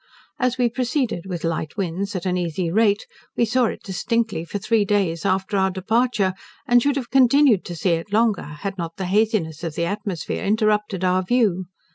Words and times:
As 0.39 0.57
we 0.57 0.67
proceeded 0.67 1.27
with 1.27 1.43
light 1.43 1.77
winds, 1.77 2.15
at 2.15 2.25
an 2.25 2.35
easy 2.35 2.71
rate, 2.71 3.05
we 3.37 3.45
saw 3.45 3.65
it 3.65 3.83
distinctly 3.83 4.43
for 4.43 4.57
three 4.57 4.83
days 4.83 5.27
after 5.27 5.57
our 5.57 5.69
departure, 5.69 6.33
and 6.65 6.81
should 6.81 6.95
have 6.95 7.11
continued 7.11 7.63
to 7.65 7.75
see 7.75 7.91
it 7.91 8.11
longer, 8.11 8.41
had 8.41 8.79
not 8.79 8.95
the 8.95 9.05
haziness 9.05 9.63
of 9.63 9.75
the 9.75 9.85
atmosphere 9.85 10.43
interrupted 10.43 11.03
our 11.03 11.21
view. 11.21 11.65